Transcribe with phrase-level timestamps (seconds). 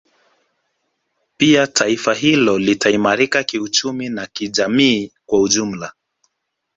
[1.37, 5.93] Pia taifa hilo litaimarika kiuchumi na kijamii kwa ujumla